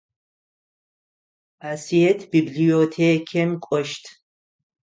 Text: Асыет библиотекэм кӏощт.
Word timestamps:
Асыет 1.71 2.19
библиотекэм 2.31 3.51
кӏощт. 3.63 4.03